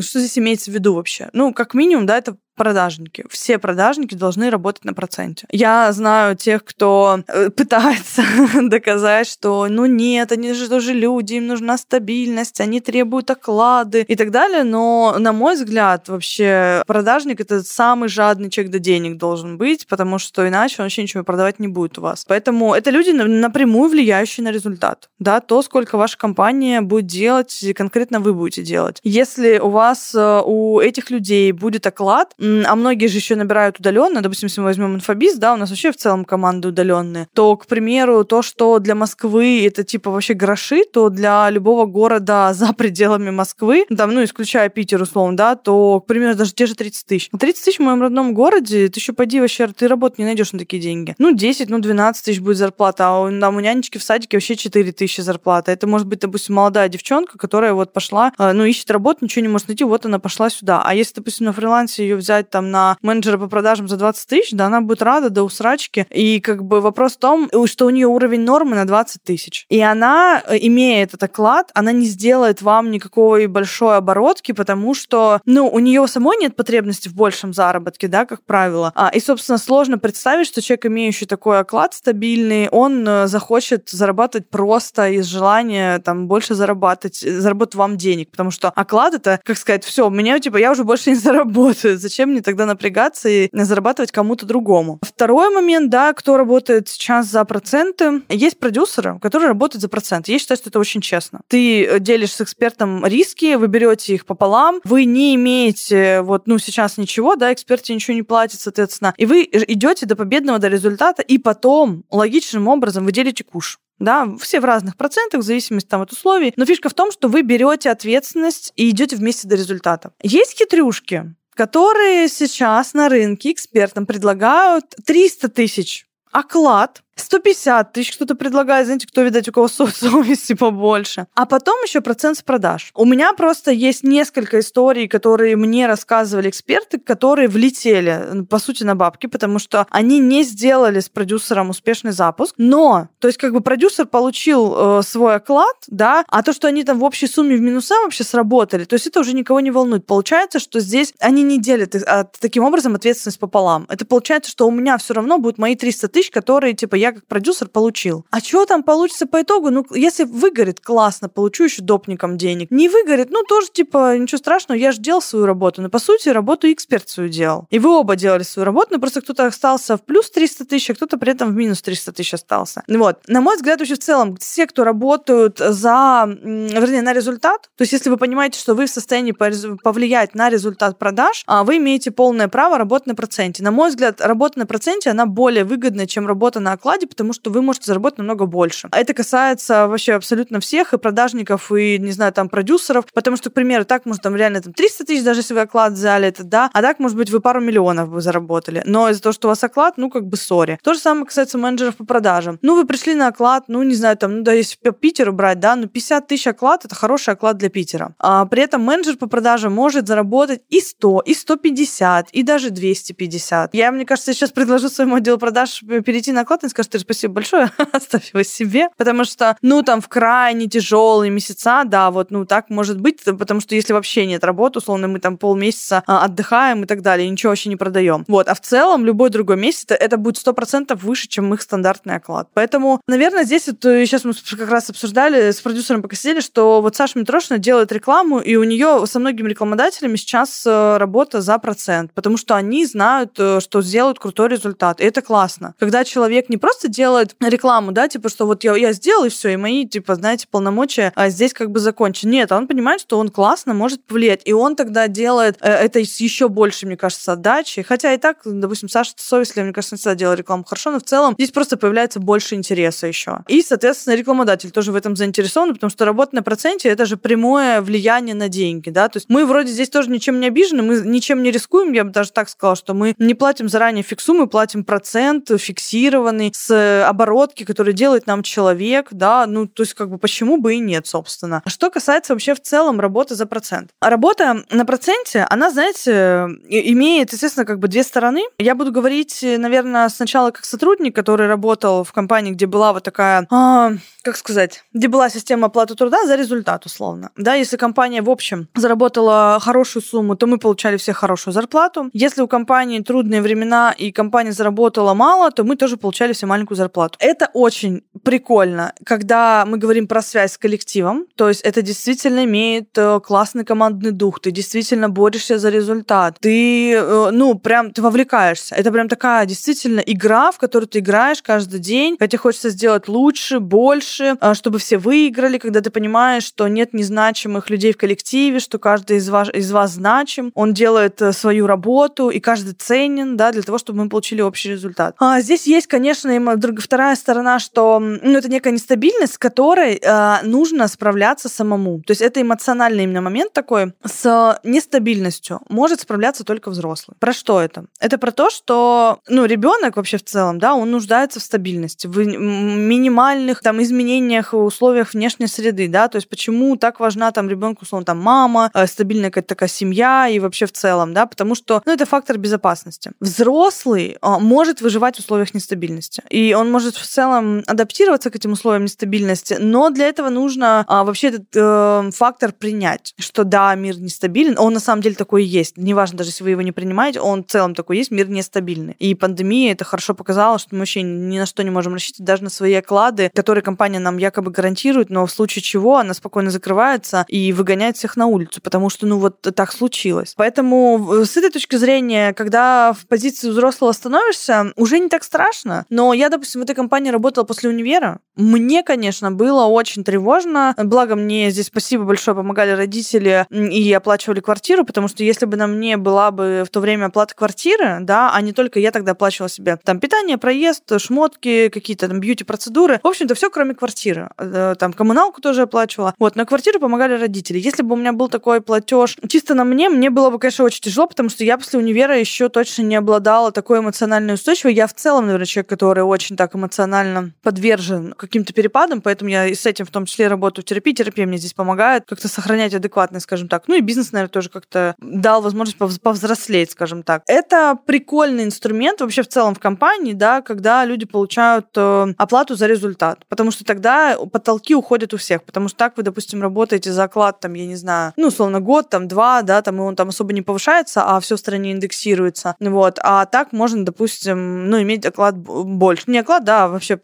что 0.00 0.18
здесь 0.18 0.38
имеется 0.38 0.70
в 0.70 0.74
виду 0.74 0.94
вообще? 0.94 1.30
Ну, 1.32 1.54
как 1.54 1.74
минимум, 1.74 2.06
да, 2.06 2.18
это 2.18 2.36
продажники. 2.54 3.24
Все 3.28 3.58
продажники 3.58 4.14
должны 4.14 4.50
работать 4.50 4.84
на 4.84 4.94
проценте. 4.94 5.46
Я 5.50 5.92
знаю 5.92 6.36
тех, 6.36 6.64
кто 6.64 7.20
э, 7.26 7.50
пытается 7.50 8.22
доказать, 8.62 9.28
что 9.28 9.66
ну 9.68 9.86
нет, 9.86 10.32
они 10.32 10.52
же 10.52 10.68
тоже 10.68 10.92
люди, 10.92 11.34
им 11.34 11.46
нужна 11.46 11.78
стабильность, 11.78 12.60
они 12.60 12.80
требуют 12.80 13.30
оклады 13.30 14.02
и 14.02 14.16
так 14.16 14.30
далее, 14.30 14.64
но, 14.64 15.16
на 15.18 15.32
мой 15.32 15.54
взгляд, 15.54 16.08
вообще 16.08 16.82
продажник— 16.86 17.40
это 17.40 17.62
самый 17.62 18.08
жадный 18.08 18.50
человек 18.50 18.72
до 18.72 18.78
денег 18.78 19.16
должен 19.16 19.58
быть, 19.58 19.86
потому 19.86 20.18
что 20.18 20.46
иначе 20.46 20.76
он 20.78 20.84
вообще 20.84 21.02
ничего 21.02 21.24
продавать 21.24 21.58
не 21.58 21.68
будет 21.68 21.98
у 21.98 22.02
вас. 22.02 22.24
Поэтому 22.26 22.74
это 22.74 22.90
люди 22.90 23.10
напрямую 23.10 23.90
влияющие 23.90 24.44
на 24.44 24.50
результат. 24.50 25.10
Да, 25.18 25.40
то, 25.40 25.62
сколько 25.62 25.96
ваша 25.96 26.18
компания 26.18 26.80
будет 26.80 27.06
делать, 27.06 27.64
конкретно 27.74 28.20
вы 28.20 28.34
будете 28.34 28.62
делать. 28.62 29.00
Если 29.02 29.58
у 29.58 29.70
вас, 29.70 30.14
э, 30.14 30.42
у 30.44 30.80
этих 30.80 31.10
людей 31.10 31.52
будет 31.52 31.86
оклад, 31.86 32.34
а 32.66 32.74
многие 32.76 33.06
же 33.06 33.18
еще 33.18 33.36
набирают 33.36 33.78
удаленно, 33.78 34.20
допустим, 34.20 34.48
если 34.48 34.60
мы 34.60 34.66
возьмем 34.66 34.94
инфобиз, 34.94 35.36
да, 35.36 35.54
у 35.54 35.56
нас 35.56 35.70
вообще 35.70 35.92
в 35.92 35.96
целом 35.96 36.24
команды 36.24 36.68
удаленные, 36.68 37.28
то, 37.32 37.56
к 37.56 37.66
примеру, 37.66 38.24
то, 38.24 38.42
что 38.42 38.78
для 38.78 38.94
Москвы 38.94 39.64
это 39.66 39.84
типа 39.84 40.10
вообще 40.10 40.34
гроши, 40.34 40.84
то 40.84 41.08
для 41.08 41.48
любого 41.50 41.86
города 41.86 42.52
за 42.54 42.72
пределами 42.72 43.30
Москвы, 43.30 43.86
там, 43.96 44.12
ну, 44.12 44.24
исключая 44.24 44.68
Питер, 44.68 45.02
условно, 45.02 45.36
да, 45.36 45.54
то, 45.56 46.00
к 46.00 46.06
примеру, 46.06 46.34
даже 46.34 46.52
те 46.52 46.66
же 46.66 46.74
30 46.74 47.06
тысяч. 47.06 47.30
30 47.38 47.64
тысяч 47.64 47.78
в 47.78 47.82
моем 47.82 48.02
родном 48.02 48.34
городе, 48.34 48.88
ты 48.88 49.00
еще 49.00 49.12
поди 49.12 49.40
вообще, 49.40 49.66
ты 49.68 49.88
работу 49.88 50.16
не 50.18 50.24
найдешь 50.24 50.52
на 50.52 50.58
такие 50.58 50.82
деньги. 50.82 51.14
Ну, 51.18 51.34
10, 51.34 51.70
ну, 51.70 51.78
12 51.78 52.24
тысяч 52.24 52.40
будет 52.40 52.56
зарплата, 52.56 53.08
а 53.08 53.20
у, 53.20 53.40
там, 53.40 53.56
у 53.56 53.60
нянечки 53.60 53.98
в 53.98 54.02
садике 54.02 54.36
вообще 54.36 54.56
4 54.56 54.92
тысячи 54.92 55.20
зарплата. 55.20 55.72
Это 55.72 55.86
может 55.86 56.06
быть, 56.06 56.20
допустим, 56.20 56.56
молодая 56.56 56.88
девчонка, 56.88 57.38
которая 57.38 57.74
вот 57.74 57.92
пошла, 57.92 58.32
э, 58.38 58.52
ну, 58.52 58.64
ищет 58.64 58.90
работу, 58.90 59.24
ничего 59.24 59.42
не 59.42 59.48
может 59.48 59.68
найти, 59.68 59.84
вот 59.84 60.06
она 60.06 60.18
пошла 60.18 60.50
сюда. 60.50 60.82
А 60.84 60.94
если, 60.94 61.14
допустим, 61.16 61.46
на 61.46 61.52
фрилансе 61.52 62.02
ее 62.02 62.16
взять 62.16 62.33
взять 62.34 62.50
там 62.50 62.70
на 62.70 62.96
менеджера 63.02 63.38
по 63.38 63.48
продажам 63.48 63.88
за 63.88 63.96
20 63.96 64.28
тысяч, 64.28 64.52
да, 64.52 64.66
она 64.66 64.80
будет 64.80 65.02
рада 65.02 65.30
до 65.30 65.42
усрачки. 65.42 66.06
И 66.10 66.40
как 66.40 66.64
бы 66.64 66.80
вопрос 66.80 67.14
в 67.14 67.18
том, 67.18 67.50
что 67.66 67.86
у 67.86 67.90
нее 67.90 68.06
уровень 68.06 68.40
нормы 68.40 68.76
на 68.76 68.86
20 68.86 69.22
тысяч. 69.22 69.66
И 69.68 69.80
она, 69.80 70.42
э, 70.46 70.58
имея 70.60 71.04
этот 71.04 71.22
оклад, 71.22 71.70
она 71.74 71.92
не 71.92 72.06
сделает 72.06 72.62
вам 72.62 72.90
никакой 72.90 73.46
большой 73.46 73.96
оборотки, 73.96 74.52
потому 74.52 74.94
что, 74.94 75.40
ну, 75.46 75.68
у 75.68 75.78
нее 75.78 76.06
самой 76.08 76.36
нет 76.38 76.56
потребности 76.56 77.08
в 77.08 77.14
большем 77.14 77.52
заработке, 77.52 78.08
да, 78.08 78.24
как 78.24 78.44
правило. 78.44 78.92
А, 78.94 79.10
и, 79.14 79.20
собственно, 79.20 79.58
сложно 79.58 79.98
представить, 79.98 80.46
что 80.46 80.60
человек, 80.60 80.86
имеющий 80.86 81.26
такой 81.26 81.58
оклад 81.60 81.94
стабильный, 81.94 82.68
он 82.68 83.06
э, 83.06 83.26
захочет 83.26 83.88
зарабатывать 83.88 84.50
просто 84.50 85.08
из 85.08 85.26
желания 85.26 85.98
там 86.00 86.26
больше 86.26 86.54
зарабатывать, 86.54 87.22
э, 87.22 87.40
заработать 87.40 87.74
вам 87.74 87.96
денег, 87.96 88.30
потому 88.30 88.50
что 88.50 88.70
оклад 88.70 89.14
это, 89.14 89.40
как 89.44 89.56
сказать, 89.58 89.84
все, 89.84 90.06
у 90.06 90.10
меня 90.10 90.38
типа 90.38 90.56
я 90.56 90.72
уже 90.72 90.84
больше 90.84 91.10
не 91.10 91.16
заработаю, 91.16 91.98
зачем 91.98 92.23
мне 92.26 92.40
тогда 92.40 92.66
напрягаться 92.66 93.28
и 93.28 93.48
зарабатывать 93.52 94.12
кому-то 94.12 94.46
другому. 94.46 94.98
Второй 95.02 95.50
момент, 95.50 95.90
да, 95.90 96.12
кто 96.12 96.36
работает 96.36 96.88
сейчас 96.88 97.26
за 97.26 97.44
проценты. 97.44 98.22
Есть 98.28 98.58
продюсеры, 98.58 99.18
которые 99.20 99.48
работают 99.48 99.82
за 99.82 99.88
процент. 99.88 100.28
Я 100.28 100.38
считаю, 100.38 100.58
что 100.58 100.70
это 100.70 100.78
очень 100.78 101.00
честно. 101.00 101.40
Ты 101.48 101.84
э, 101.84 102.00
делишь 102.00 102.32
с 102.32 102.40
экспертом 102.40 103.06
риски, 103.06 103.54
вы 103.54 103.68
берете 103.68 104.14
их 104.14 104.26
пополам, 104.26 104.80
вы 104.84 105.04
не 105.04 105.34
имеете 105.34 106.22
вот, 106.22 106.46
ну, 106.46 106.58
сейчас 106.58 106.98
ничего, 106.98 107.36
да, 107.36 107.52
эксперте 107.52 107.94
ничего 107.94 108.14
не 108.14 108.22
платит, 108.22 108.60
соответственно, 108.60 109.14
и 109.16 109.26
вы 109.26 109.48
идете 109.50 110.06
до 110.06 110.16
победного, 110.16 110.58
до 110.58 110.68
результата, 110.68 111.22
и 111.22 111.38
потом 111.38 112.04
логичным 112.10 112.68
образом 112.68 113.04
вы 113.04 113.12
делите 113.12 113.44
куш 113.44 113.78
да, 113.98 114.28
все 114.40 114.60
в 114.60 114.64
разных 114.64 114.96
процентах, 114.96 115.40
в 115.40 115.44
зависимости 115.44 115.88
там, 115.88 116.02
от 116.02 116.12
условий. 116.12 116.52
Но 116.56 116.66
фишка 116.66 116.88
в 116.88 116.94
том, 116.94 117.12
что 117.12 117.28
вы 117.28 117.42
берете 117.42 117.90
ответственность 117.90 118.72
и 118.76 118.90
идете 118.90 119.16
вместе 119.16 119.48
до 119.48 119.56
результата. 119.56 120.12
Есть 120.22 120.58
хитрюшки, 120.58 121.34
которые 121.54 122.28
сейчас 122.28 122.94
на 122.94 123.08
рынке 123.08 123.52
экспертам 123.52 124.06
предлагают 124.06 124.96
300 125.06 125.48
тысяч 125.48 126.06
оклад 126.32 127.03
150 127.16 127.92
тысяч 127.92 128.14
кто-то 128.14 128.34
предлагает, 128.34 128.86
знаете, 128.86 129.06
кто, 129.06 129.22
видать, 129.22 129.48
у 129.48 129.52
кого 129.52 129.68
совести 129.68 130.54
побольше. 130.58 131.26
А 131.34 131.46
потом 131.46 131.76
еще 131.82 132.00
процент 132.00 132.38
с 132.38 132.42
продаж. 132.42 132.90
У 132.94 133.04
меня 133.04 133.32
просто 133.34 133.70
есть 133.70 134.02
несколько 134.02 134.60
историй, 134.60 135.08
которые 135.08 135.56
мне 135.56 135.86
рассказывали 135.86 136.48
эксперты, 136.50 136.98
которые 136.98 137.48
влетели, 137.48 138.44
по 138.48 138.58
сути, 138.58 138.84
на 138.84 138.94
бабки, 138.94 139.26
потому 139.26 139.58
что 139.58 139.86
они 139.90 140.18
не 140.18 140.42
сделали 140.44 141.00
с 141.00 141.08
продюсером 141.08 141.70
успешный 141.70 142.12
запуск. 142.12 142.54
Но, 142.58 143.08
то 143.18 143.28
есть, 143.28 143.38
как 143.38 143.52
бы 143.52 143.60
продюсер 143.60 144.06
получил 144.06 144.74
э, 144.76 145.02
свой 145.02 145.36
оклад, 145.36 145.76
да, 145.88 146.24
а 146.28 146.42
то, 146.42 146.52
что 146.52 146.68
они 146.68 146.84
там 146.84 146.98
в 146.98 147.04
общей 147.04 147.26
сумме 147.26 147.56
в 147.56 147.60
минуса 147.60 147.94
вообще 148.02 148.24
сработали, 148.24 148.84
то 148.84 148.94
есть 148.94 149.06
это 149.06 149.20
уже 149.20 149.34
никого 149.34 149.60
не 149.60 149.70
волнует. 149.70 150.06
Получается, 150.06 150.58
что 150.58 150.80
здесь 150.80 151.14
они 151.20 151.42
не 151.42 151.60
делят 151.60 151.94
а, 151.94 152.24
таким 152.24 152.64
образом 152.64 152.94
ответственность 152.94 153.38
пополам. 153.38 153.86
Это 153.88 154.04
получается, 154.04 154.50
что 154.50 154.66
у 154.66 154.70
меня 154.70 154.98
все 154.98 155.14
равно 155.14 155.38
будут 155.38 155.58
мои 155.58 155.76
300 155.76 156.08
тысяч, 156.08 156.30
которые, 156.30 156.74
типа, 156.74 156.94
я 157.04 157.12
как 157.12 157.26
продюсер 157.26 157.68
получил. 157.68 158.24
А 158.30 158.40
что 158.40 158.64
там 158.64 158.82
получится 158.82 159.26
по 159.26 159.42
итогу? 159.42 159.70
Ну, 159.70 159.84
если 159.90 160.24
выгорит, 160.24 160.80
классно, 160.80 161.28
получу 161.28 161.64
еще 161.64 161.82
допником 161.82 162.38
денег. 162.38 162.70
Не 162.70 162.88
выгорит, 162.88 163.30
ну, 163.30 163.42
тоже, 163.44 163.68
типа, 163.70 164.16
ничего 164.16 164.38
страшного, 164.38 164.78
я 164.78 164.92
же 164.92 165.00
делал 165.00 165.20
свою 165.20 165.44
работу. 165.44 165.82
Но, 165.82 165.90
по 165.90 165.98
сути, 165.98 166.30
работу 166.30 166.72
эксперт 166.72 167.08
свою 167.08 167.28
делал. 167.28 167.66
И 167.70 167.78
вы 167.78 167.90
оба 167.90 168.16
делали 168.16 168.42
свою 168.42 168.64
работу, 168.64 168.88
но 168.92 168.98
просто 168.98 169.20
кто-то 169.20 169.46
остался 169.46 169.96
в 169.96 170.02
плюс 170.02 170.30
300 170.30 170.64
тысяч, 170.64 170.90
а 170.90 170.94
кто-то 170.94 171.18
при 171.18 171.32
этом 171.32 171.50
в 171.50 171.54
минус 171.54 171.82
300 171.82 172.12
тысяч 172.12 172.34
остался. 172.34 172.82
Вот. 172.88 173.18
На 173.26 173.40
мой 173.40 173.56
взгляд, 173.56 173.80
вообще 173.80 173.96
в 173.96 173.98
целом, 173.98 174.36
все, 174.38 174.66
кто 174.66 174.84
работают 174.84 175.58
за, 175.58 176.24
вернее, 176.26 177.02
на 177.02 177.12
результат, 177.12 177.70
то 177.76 177.82
есть 177.82 177.92
если 177.92 178.08
вы 178.08 178.16
понимаете, 178.16 178.58
что 178.58 178.74
вы 178.74 178.86
в 178.86 178.90
состоянии 178.90 179.32
повлиять 179.32 180.34
на 180.34 180.48
результат 180.48 180.98
продаж, 180.98 181.44
а 181.46 181.64
вы 181.64 181.76
имеете 181.76 182.10
полное 182.10 182.48
право 182.48 182.78
работать 182.78 183.08
на 183.08 183.14
проценте. 183.14 183.62
На 183.62 183.70
мой 183.70 183.90
взгляд, 183.90 184.20
работа 184.20 184.58
на 184.58 184.66
проценте, 184.66 185.10
она 185.10 185.26
более 185.26 185.64
выгодная, 185.64 186.06
чем 186.06 186.26
работа 186.26 186.60
на 186.60 186.72
окладе, 186.94 187.06
потому 187.06 187.32
что 187.32 187.50
вы 187.50 187.62
можете 187.62 187.86
заработать 187.86 188.18
намного 188.18 188.46
больше. 188.46 188.88
А 188.90 189.00
это 189.00 189.14
касается 189.14 189.86
вообще 189.88 190.14
абсолютно 190.14 190.60
всех, 190.60 190.94
и 190.94 190.98
продажников, 190.98 191.72
и, 191.72 191.98
не 191.98 192.12
знаю, 192.12 192.32
там, 192.32 192.48
продюсеров, 192.48 193.04
потому 193.12 193.36
что, 193.36 193.50
к 193.50 193.54
примеру, 193.54 193.84
так, 193.84 194.06
может, 194.06 194.22
там 194.22 194.36
реально 194.36 194.60
там 194.60 194.72
300 194.72 195.04
тысяч, 195.04 195.24
даже 195.24 195.40
если 195.40 195.54
вы 195.54 195.60
оклад 195.60 195.92
взяли, 195.92 196.28
это 196.28 196.44
да, 196.44 196.70
а 196.72 196.82
так, 196.82 196.98
может 196.98 197.16
быть, 197.16 197.30
вы 197.30 197.40
пару 197.40 197.60
миллионов 197.60 198.10
бы 198.10 198.20
заработали. 198.20 198.82
Но 198.86 199.08
из-за 199.10 199.22
того, 199.22 199.32
что 199.32 199.48
у 199.48 199.50
вас 199.50 199.64
оклад, 199.64 199.94
ну, 199.96 200.10
как 200.10 200.26
бы, 200.26 200.36
сори. 200.36 200.78
То 200.82 200.94
же 200.94 201.00
самое 201.00 201.26
касается 201.26 201.58
менеджеров 201.58 201.96
по 201.96 202.04
продажам. 202.04 202.58
Ну, 202.62 202.76
вы 202.76 202.86
пришли 202.86 203.14
на 203.14 203.28
оклад, 203.28 203.64
ну, 203.68 203.82
не 203.82 203.94
знаю, 203.94 204.16
там, 204.16 204.38
ну, 204.38 204.42
да, 204.42 204.52
если 204.52 204.76
Питер 204.90 205.32
брать, 205.32 205.60
да, 205.60 205.76
ну, 205.76 205.86
50 205.86 206.26
тысяч 206.26 206.46
оклад– 206.46 206.84
это 206.84 206.94
хороший 206.94 207.34
оклад 207.34 207.56
для 207.56 207.68
Питера. 207.68 208.14
А 208.18 208.44
при 208.46 208.62
этом 208.62 208.82
менеджер 208.82 209.16
по 209.16 209.26
продажам 209.26 209.72
может 209.72 210.06
заработать 210.06 210.62
и 210.68 210.80
100, 210.80 211.22
и 211.26 211.34
150, 211.34 212.30
и 212.30 212.42
даже 212.42 212.70
250. 212.70 213.74
Я, 213.74 213.90
мне 213.90 214.04
кажется, 214.04 214.32
сейчас 214.32 214.50
предложу 214.50 214.88
своему 214.88 215.16
отделу 215.16 215.38
продаж 215.38 215.82
перейти 216.04 216.32
на 216.32 216.42
оклад 216.42 216.64
и 216.64 216.68
скажу, 216.68 216.83
ты 216.88 216.98
спасибо 216.98 217.34
большое, 217.34 217.70
оставь 217.92 218.32
его 218.32 218.42
себе, 218.42 218.88
потому 218.96 219.24
что, 219.24 219.56
ну, 219.62 219.82
там, 219.82 220.00
в 220.00 220.08
крайне 220.08 220.66
тяжелые 220.66 221.30
месяца, 221.30 221.82
да, 221.84 222.10
вот, 222.10 222.30
ну, 222.30 222.44
так 222.44 222.70
может 222.70 223.00
быть, 223.00 223.22
потому 223.24 223.60
что 223.60 223.74
если 223.74 223.92
вообще 223.92 224.26
нет 224.26 224.44
работы, 224.44 224.78
условно, 224.78 225.08
мы 225.08 225.20
там 225.20 225.36
полмесяца 225.36 226.02
а, 226.06 226.24
отдыхаем 226.24 226.84
и 226.84 226.86
так 226.86 227.02
далее, 227.02 227.28
ничего 227.28 227.50
вообще 227.50 227.68
не 227.68 227.76
продаем. 227.76 228.24
Вот, 228.28 228.48
а 228.48 228.54
в 228.54 228.60
целом 228.60 229.04
любой 229.04 229.30
другой 229.30 229.56
месяц 229.56 229.86
это, 229.88 230.16
будет 230.16 230.36
100% 230.36 230.96
выше, 230.96 231.28
чем 231.28 231.52
их 231.52 231.62
стандартный 231.62 232.16
оклад. 232.16 232.48
Поэтому, 232.54 233.00
наверное, 233.06 233.44
здесь 233.44 233.66
вот 233.66 233.78
сейчас 233.82 234.24
мы 234.24 234.32
как 234.32 234.70
раз 234.70 234.90
обсуждали 234.90 235.50
с 235.50 235.60
продюсером 235.60 236.02
пока 236.02 236.16
сидели, 236.16 236.40
что 236.40 236.80
вот 236.80 236.96
Саша 236.96 237.18
Митрошина 237.18 237.58
делает 237.58 237.92
рекламу, 237.92 238.40
и 238.40 238.56
у 238.56 238.64
нее 238.64 239.04
со 239.06 239.18
многими 239.18 239.48
рекламодателями 239.48 240.16
сейчас 240.16 240.64
э, 240.66 240.96
работа 240.96 241.40
за 241.40 241.58
процент, 241.58 242.12
потому 242.12 242.36
что 242.36 242.56
они 242.56 242.86
знают, 242.86 243.32
э, 243.38 243.60
что 243.60 243.82
сделают 243.82 244.18
крутой 244.18 244.48
результат. 244.48 245.00
И 245.00 245.04
это 245.04 245.22
классно. 245.22 245.74
Когда 245.78 246.04
человек 246.04 246.48
не 246.48 246.56
просто 246.56 246.73
делает 246.82 247.34
рекламу, 247.40 247.92
да, 247.92 248.08
типа, 248.08 248.28
что 248.28 248.46
вот 248.46 248.64
я, 248.64 248.76
я 248.76 248.92
сделал, 248.92 249.24
и 249.24 249.28
все, 249.28 249.50
и 249.50 249.56
мои, 249.56 249.86
типа, 249.86 250.14
знаете, 250.14 250.46
полномочия 250.50 251.12
а 251.14 251.28
здесь 251.28 251.52
как 251.52 251.70
бы 251.70 251.80
закончены. 251.80 252.30
Нет, 252.30 252.52
он 252.52 252.66
понимает, 252.66 253.00
что 253.00 253.18
он 253.18 253.28
классно 253.28 253.74
может 253.74 254.04
повлиять. 254.04 254.42
И 254.44 254.52
он 254.52 254.76
тогда 254.76 255.08
делает 255.08 255.56
э, 255.60 255.70
это 255.70 256.04
с 256.04 256.20
еще 256.20 256.48
больше, 256.48 256.86
мне 256.86 256.96
кажется, 256.96 257.32
отдачи. 257.32 257.82
Хотя 257.82 258.12
и 258.12 258.18
так, 258.18 258.38
допустим, 258.44 258.88
Саша 258.88 259.12
совестливо, 259.16 259.64
мне 259.64 259.72
кажется, 259.72 259.96
всегда 259.96 260.14
делал 260.14 260.34
рекламу 260.34 260.64
хорошо, 260.64 260.90
но 260.90 260.98
в 260.98 261.04
целом 261.04 261.34
здесь 261.34 261.50
просто 261.50 261.76
появляется 261.76 262.20
больше 262.20 262.54
интереса 262.54 263.06
еще. 263.06 263.38
И, 263.48 263.62
соответственно, 263.62 264.14
рекламодатель 264.14 264.70
тоже 264.70 264.92
в 264.92 264.96
этом 264.96 265.16
заинтересован, 265.16 265.74
потому 265.74 265.90
что 265.90 266.04
работа 266.04 266.34
на 266.34 266.42
проценте 266.42 266.88
это 266.88 267.06
же 267.06 267.16
прямое 267.16 267.80
влияние 267.80 268.34
на 268.34 268.48
деньги, 268.48 268.90
да. 268.90 269.08
То 269.08 269.18
есть 269.18 269.28
мы 269.28 269.46
вроде 269.46 269.72
здесь 269.72 269.88
тоже 269.88 270.10
ничем 270.10 270.40
не 270.40 270.48
обижены, 270.48 270.82
мы 270.82 271.00
ничем 271.00 271.42
не 271.42 271.50
рискуем, 271.50 271.92
я 271.92 272.04
бы 272.04 272.10
даже 272.10 272.32
так 272.32 272.48
сказала, 272.48 272.76
что 272.76 272.94
мы 272.94 273.14
не 273.18 273.34
платим 273.34 273.68
заранее 273.68 274.02
фиксу, 274.02 274.34
мы 274.34 274.46
платим 274.46 274.84
процент 274.84 275.50
фиксированный 275.56 276.52
оборотки, 276.70 277.64
который 277.64 277.92
делает 277.92 278.26
нам 278.26 278.42
человек, 278.42 279.08
да, 279.10 279.46
ну, 279.46 279.66
то 279.66 279.82
есть 279.82 279.94
как 279.94 280.10
бы 280.10 280.18
почему 280.18 280.58
бы 280.58 280.74
и 280.74 280.78
нет, 280.78 281.06
собственно. 281.06 281.62
Что 281.66 281.90
касается 281.90 282.32
вообще 282.32 282.54
в 282.54 282.62
целом 282.62 283.00
работы 283.00 283.34
за 283.34 283.46
процент. 283.46 283.90
Работа 284.00 284.64
на 284.70 284.84
проценте, 284.84 285.46
она, 285.50 285.70
знаете, 285.70 286.48
имеет, 286.68 287.32
естественно, 287.32 287.64
как 287.66 287.78
бы 287.78 287.88
две 287.88 288.02
стороны. 288.02 288.42
Я 288.58 288.74
буду 288.74 288.92
говорить, 288.92 289.40
наверное, 289.42 290.08
сначала 290.08 290.50
как 290.50 290.64
сотрудник, 290.64 291.14
который 291.14 291.46
работал 291.46 292.04
в 292.04 292.12
компании, 292.12 292.52
где 292.52 292.66
была 292.66 292.92
вот 292.92 293.02
такая, 293.02 293.46
а, 293.50 293.92
как 294.22 294.36
сказать, 294.36 294.84
где 294.92 295.08
была 295.08 295.28
система 295.28 295.66
оплаты 295.66 295.94
труда 295.94 296.24
за 296.26 296.36
результат, 296.36 296.86
условно. 296.86 297.30
Да, 297.36 297.54
если 297.54 297.76
компания, 297.76 298.22
в 298.22 298.30
общем, 298.30 298.68
заработала 298.74 299.58
хорошую 299.60 300.02
сумму, 300.02 300.36
то 300.36 300.46
мы 300.46 300.58
получали 300.58 300.96
все 300.96 301.12
хорошую 301.12 301.54
зарплату. 301.54 302.10
Если 302.12 302.42
у 302.42 302.48
компании 302.48 303.00
трудные 303.00 303.42
времена 303.42 303.94
и 303.96 304.12
компания 304.12 304.52
заработала 304.52 305.14
мало, 305.14 305.50
то 305.50 305.64
мы 305.64 305.76
тоже 305.76 305.96
получали 305.96 306.32
все 306.32 306.46
маленькую 306.54 306.76
зарплату. 306.76 307.18
Это 307.18 307.50
очень 307.52 308.02
прикольно, 308.22 308.92
когда 309.04 309.64
мы 309.66 309.76
говорим 309.76 310.06
про 310.06 310.22
связь 310.22 310.52
с 310.52 310.58
коллективом, 310.58 311.26
то 311.34 311.48
есть 311.48 311.62
это 311.62 311.82
действительно 311.82 312.44
имеет 312.44 312.96
э, 312.96 313.20
классный 313.20 313.64
командный 313.64 314.12
дух, 314.12 314.38
ты 314.40 314.52
действительно 314.52 315.08
борешься 315.08 315.58
за 315.58 315.70
результат, 315.70 316.36
ты, 316.40 316.92
э, 316.92 317.30
ну, 317.32 317.58
прям, 317.58 317.90
ты 317.90 318.02
вовлекаешься. 318.02 318.76
Это 318.76 318.92
прям 318.92 319.08
такая 319.08 319.46
действительно 319.46 320.00
игра, 320.00 320.52
в 320.52 320.58
которую 320.58 320.88
ты 320.88 321.00
играешь 321.00 321.42
каждый 321.42 321.80
день, 321.80 322.16
хотя 322.18 322.38
хочется 322.38 322.70
сделать 322.70 323.08
лучше, 323.08 323.58
больше, 323.58 324.36
э, 324.40 324.54
чтобы 324.54 324.78
все 324.78 324.98
выиграли, 324.98 325.58
когда 325.58 325.80
ты 325.80 325.90
понимаешь, 325.90 326.44
что 326.44 326.68
нет 326.68 326.94
незначимых 326.94 327.68
людей 327.68 327.92
в 327.92 327.96
коллективе, 327.96 328.60
что 328.60 328.78
каждый 328.78 329.16
из 329.16 329.28
вас, 329.28 329.48
из 329.52 329.72
вас 329.72 329.94
значим, 329.94 330.52
он 330.54 330.72
делает 330.72 331.20
свою 331.32 331.66
работу, 331.66 332.30
и 332.30 332.38
каждый 332.38 332.74
ценен, 332.74 333.36
да, 333.36 333.50
для 333.50 333.62
того, 333.62 333.78
чтобы 333.78 334.04
мы 334.04 334.08
получили 334.08 334.40
общий 334.40 334.70
результат. 334.70 335.16
А 335.18 335.40
здесь 335.40 335.66
есть, 335.66 335.88
конечно, 335.88 336.36
вторая 336.78 337.16
сторона, 337.16 337.58
что 337.58 337.98
ну, 337.98 338.38
это 338.38 338.50
некая 338.50 338.72
нестабильность, 338.72 339.34
с 339.34 339.38
которой 339.38 340.00
э, 340.00 340.36
нужно 340.42 340.88
справляться 340.88 341.48
самому. 341.48 342.00
То 342.02 342.12
есть 342.12 342.22
это 342.22 342.40
эмоциональный 342.40 343.04
именно 343.04 343.20
момент 343.20 343.52
такой. 343.52 343.92
С 344.04 344.60
нестабильностью 344.64 345.60
может 345.68 346.00
справляться 346.00 346.44
только 346.44 346.70
взрослый. 346.70 347.16
Про 347.18 347.32
что 347.32 347.60
это? 347.60 347.86
Это 348.00 348.18
про 348.18 348.30
то, 348.30 348.50
что 348.50 349.20
ну, 349.28 349.44
ребенок 349.44 349.96
вообще 349.96 350.18
в 350.18 350.24
целом, 350.24 350.58
да, 350.58 350.74
он 350.74 350.90
нуждается 350.90 351.40
в 351.40 351.42
стабильности, 351.42 352.06
в 352.06 352.24
минимальных 352.24 353.60
там 353.60 353.82
изменениях 353.82 354.52
в 354.52 354.58
условиях 354.58 355.14
внешней 355.14 355.46
среды, 355.46 355.88
да, 355.88 356.08
то 356.08 356.16
есть 356.16 356.28
почему 356.28 356.76
так 356.76 357.00
важна 357.00 357.32
там 357.32 357.48
ребенку, 357.48 357.82
условно, 357.82 358.04
там 358.04 358.18
мама, 358.18 358.70
э, 358.74 358.86
стабильная 358.86 359.30
какая-то 359.30 359.48
такая 359.48 359.68
семья 359.68 360.28
и 360.28 360.38
вообще 360.38 360.66
в 360.66 360.72
целом, 360.72 361.14
да, 361.14 361.26
потому 361.26 361.54
что, 361.54 361.82
ну, 361.84 361.92
это 361.92 362.06
фактор 362.06 362.38
безопасности. 362.38 363.12
Взрослый 363.20 364.16
э, 364.20 364.28
может 364.40 364.80
выживать 364.80 365.16
в 365.16 365.20
условиях 365.20 365.54
нестабильности, 365.54 366.22
и 366.34 366.52
он 366.52 366.70
может 366.70 366.96
в 366.96 367.06
целом 367.06 367.62
адаптироваться 367.66 368.30
к 368.30 368.34
этим 368.34 368.52
условиям 368.52 368.84
нестабильности, 368.84 369.56
но 369.60 369.90
для 369.90 370.08
этого 370.08 370.30
нужно 370.30 370.84
а, 370.88 371.04
вообще 371.04 371.28
этот 371.28 371.46
э, 371.54 372.10
фактор 372.12 372.52
принять, 372.52 373.14
что 373.18 373.44
да, 373.44 373.74
мир 373.76 374.00
нестабилен, 374.00 374.58
он 374.58 374.72
на 374.72 374.80
самом 374.80 375.00
деле 375.02 375.14
такой 375.14 375.44
и 375.44 375.46
есть. 375.46 375.76
Неважно, 375.76 376.18
даже 376.18 376.30
если 376.30 376.42
вы 376.42 376.50
его 376.50 376.62
не 376.62 376.72
принимаете, 376.72 377.20
он 377.20 377.44
в 377.44 377.46
целом 377.46 377.74
такой 377.74 377.98
есть, 377.98 378.10
мир 378.10 378.28
нестабильный. 378.28 378.96
И 378.98 379.14
пандемия 379.14 379.72
это 379.72 379.84
хорошо 379.84 380.14
показала, 380.14 380.58
что 380.58 380.70
мы 380.72 380.80
вообще 380.80 381.02
ни 381.02 381.38
на 381.38 381.46
что 381.46 381.62
не 381.62 381.70
можем 381.70 381.92
рассчитывать, 381.92 382.26
даже 382.26 382.42
на 382.42 382.50
свои 382.50 382.74
оклады, 382.74 383.30
которые 383.32 383.62
компания 383.62 384.00
нам 384.00 384.16
якобы 384.16 384.50
гарантирует, 384.50 385.10
но 385.10 385.26
в 385.26 385.30
случае 385.30 385.62
чего 385.62 385.98
она 385.98 386.14
спокойно 386.14 386.50
закрывается 386.50 387.24
и 387.28 387.52
выгоняет 387.52 387.96
всех 387.96 388.16
на 388.16 388.26
улицу, 388.26 388.60
потому 388.60 388.90
что, 388.90 389.06
ну, 389.06 389.18
вот 389.18 389.40
так 389.40 389.72
случилось. 389.72 390.34
Поэтому 390.36 391.24
с 391.24 391.36
этой 391.36 391.50
точки 391.50 391.76
зрения, 391.76 392.32
когда 392.32 392.92
в 392.92 393.06
позиции 393.06 393.50
взрослого 393.50 393.92
становишься, 393.92 394.72
уже 394.74 394.98
не 394.98 395.08
так 395.08 395.22
страшно. 395.22 395.86
Но 395.90 396.12
я, 396.14 396.28
допустим, 396.28 396.60
в 396.60 396.64
этой 396.64 396.74
компании 396.74 397.10
работала 397.10 397.44
после 397.44 397.70
универа. 397.70 398.20
Мне, 398.36 398.82
конечно, 398.82 399.30
было 399.30 399.64
очень 399.64 400.04
тревожно. 400.04 400.74
Благо, 400.76 401.14
мне 401.14 401.50
здесь 401.50 401.66
спасибо 401.66 402.04
большое 402.04 402.36
помогали 402.36 402.70
родители 402.70 403.46
и 403.50 403.92
оплачивали 403.92 404.40
квартиру, 404.40 404.84
потому 404.84 405.08
что 405.08 405.22
если 405.24 405.46
бы 405.46 405.56
на 405.56 405.66
мне 405.66 405.96
была 405.96 406.30
бы 406.30 406.64
в 406.66 406.70
то 406.70 406.80
время 406.80 407.06
оплата 407.06 407.34
квартиры, 407.34 407.98
да, 408.00 408.32
а 408.34 408.40
не 408.40 408.52
только 408.52 408.80
я 408.80 408.90
тогда 408.90 409.12
оплачивала 409.12 409.48
себе 409.48 409.78
там 409.82 410.00
питание, 410.00 410.38
проезд, 410.38 411.00
шмотки, 411.00 411.68
какие-то 411.68 412.08
там 412.08 412.20
бьюти-процедуры. 412.20 413.00
В 413.02 413.06
общем-то, 413.06 413.34
все 413.34 413.50
кроме 413.50 413.74
квартиры. 413.74 414.30
Э, 414.38 414.74
там 414.78 414.92
коммуналку 414.92 415.40
тоже 415.40 415.62
оплачивала. 415.62 416.14
Вот, 416.18 416.36
на 416.36 416.44
квартиру 416.44 416.80
помогали 416.80 417.14
родители. 417.14 417.58
Если 417.58 417.82
бы 417.82 417.94
у 417.94 417.98
меня 417.98 418.12
был 418.12 418.28
такой 418.28 418.60
платеж 418.60 419.16
чисто 419.28 419.54
на 419.54 419.64
мне, 419.64 419.88
мне 419.88 420.10
было 420.10 420.30
бы, 420.30 420.38
конечно, 420.38 420.64
очень 420.64 420.80
тяжело, 420.80 421.06
потому 421.06 421.28
что 421.28 421.44
я 421.44 421.58
после 421.58 421.78
универа 421.78 422.18
еще 422.18 422.48
точно 422.48 422.82
не 422.82 422.96
обладала 422.96 423.52
такой 423.52 423.80
эмоциональной 423.80 424.34
устойчивой. 424.34 424.74
Я 424.74 424.86
в 424.86 424.94
целом, 424.94 425.26
наверное, 425.26 425.46
человек, 425.46 425.68
который 425.68 426.03
очень 426.04 426.36
так 426.36 426.54
эмоционально 426.54 427.32
подвержен 427.42 428.14
каким-то 428.16 428.52
перепадам, 428.52 429.00
поэтому 429.00 429.30
я 429.30 429.46
и 429.46 429.54
с 429.54 429.66
этим 429.66 429.86
в 429.86 429.90
том 429.90 430.06
числе 430.06 430.28
работаю 430.28 430.64
в 430.64 430.68
терапии. 430.68 430.92
Терапия 430.92 431.26
мне 431.26 431.38
здесь 431.38 431.54
помогает 431.54 432.04
как-то 432.06 432.28
сохранять 432.28 432.74
адекватность, 432.74 433.24
скажем 433.24 433.48
так. 433.48 433.64
Ну 433.66 433.74
и 433.74 433.80
бизнес, 433.80 434.12
наверное, 434.12 434.30
тоже 434.30 434.48
как-то 434.48 434.94
дал 434.98 435.42
возможность 435.42 435.78
повзрослеть, 435.78 436.72
скажем 436.72 437.02
так. 437.02 437.22
Это 437.26 437.78
прикольный 437.86 438.44
инструмент 438.44 439.00
вообще 439.00 439.22
в 439.22 439.28
целом 439.28 439.54
в 439.54 439.58
компании, 439.58 440.12
да, 440.12 440.42
когда 440.42 440.84
люди 440.84 441.06
получают 441.06 441.66
э, 441.76 442.14
оплату 442.16 442.54
за 442.54 442.66
результат, 442.66 443.24
потому 443.28 443.50
что 443.50 443.64
тогда 443.64 444.16
потолки 444.32 444.74
уходят 444.74 445.14
у 445.14 445.16
всех, 445.16 445.42
потому 445.44 445.68
что 445.68 445.78
так 445.78 445.96
вы, 445.96 446.02
допустим, 446.02 446.42
работаете 446.42 446.92
за 446.92 447.04
оклад, 447.04 447.40
там, 447.40 447.54
я 447.54 447.66
не 447.66 447.76
знаю, 447.76 448.12
ну, 448.16 448.28
условно, 448.28 448.60
год, 448.60 448.90
там, 448.90 449.08
два, 449.08 449.42
да, 449.42 449.62
там, 449.62 449.76
и 449.76 449.80
он 449.80 449.96
там 449.96 450.08
особо 450.08 450.32
не 450.32 450.42
повышается, 450.42 451.04
а 451.04 451.20
все 451.20 451.36
в 451.36 451.38
стране 451.38 451.72
индексируется, 451.72 452.56
вот, 452.60 452.98
а 453.02 453.26
так 453.26 453.52
можно, 453.52 453.84
допустим, 453.84 454.68
ну, 454.68 454.80
иметь 454.82 455.06
оклад 455.06 455.36
больше 455.36 455.93
больше. 455.94 456.10
Не 456.10 456.18
оклад, 456.18 456.44
да, 456.44 456.68
вообще 456.68 456.98